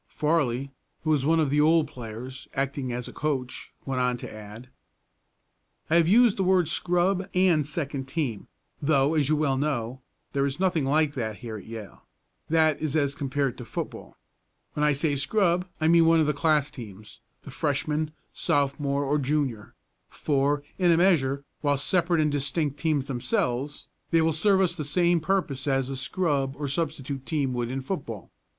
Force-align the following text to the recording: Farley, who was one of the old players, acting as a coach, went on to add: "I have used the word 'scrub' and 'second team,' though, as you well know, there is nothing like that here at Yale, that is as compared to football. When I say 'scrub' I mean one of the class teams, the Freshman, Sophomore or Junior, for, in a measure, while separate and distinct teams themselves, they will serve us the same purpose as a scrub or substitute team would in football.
Farley, 0.07 0.71
who 1.03 1.11
was 1.11 1.27
one 1.27 1.39
of 1.39 1.51
the 1.51 1.61
old 1.61 1.87
players, 1.87 2.47
acting 2.55 2.91
as 2.91 3.07
a 3.07 3.13
coach, 3.13 3.71
went 3.85 4.01
on 4.01 4.17
to 4.17 4.33
add: 4.33 4.67
"I 5.91 5.97
have 5.97 6.07
used 6.07 6.37
the 6.37 6.43
word 6.43 6.67
'scrub' 6.67 7.29
and 7.35 7.63
'second 7.63 8.07
team,' 8.07 8.47
though, 8.81 9.13
as 9.13 9.29
you 9.29 9.35
well 9.35 9.57
know, 9.57 10.01
there 10.33 10.47
is 10.47 10.59
nothing 10.59 10.85
like 10.85 11.13
that 11.13 11.37
here 11.45 11.55
at 11.55 11.65
Yale, 11.67 12.01
that 12.49 12.81
is 12.81 12.95
as 12.95 13.13
compared 13.13 13.59
to 13.59 13.63
football. 13.63 14.17
When 14.73 14.83
I 14.83 14.93
say 14.93 15.15
'scrub' 15.15 15.67
I 15.79 15.87
mean 15.87 16.07
one 16.07 16.19
of 16.19 16.25
the 16.25 16.33
class 16.33 16.71
teams, 16.71 17.19
the 17.43 17.51
Freshman, 17.51 18.09
Sophomore 18.33 19.03
or 19.05 19.19
Junior, 19.19 19.75
for, 20.09 20.63
in 20.79 20.89
a 20.91 20.97
measure, 20.97 21.45
while 21.61 21.77
separate 21.77 22.19
and 22.21 22.31
distinct 22.31 22.79
teams 22.79 23.05
themselves, 23.05 23.85
they 24.09 24.23
will 24.23 24.33
serve 24.33 24.61
us 24.61 24.75
the 24.75 24.83
same 24.83 25.19
purpose 25.19 25.67
as 25.67 25.91
a 25.91 25.95
scrub 25.95 26.55
or 26.57 26.67
substitute 26.67 27.23
team 27.23 27.53
would 27.53 27.69
in 27.69 27.81
football. 27.81 28.31